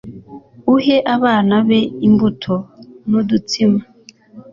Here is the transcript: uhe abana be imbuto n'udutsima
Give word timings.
uhe 0.75 0.97
abana 1.15 1.55
be 1.67 1.79
imbuto 2.07 2.55
n'udutsima 3.09 3.81